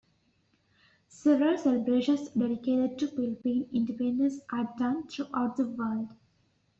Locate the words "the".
5.57-5.67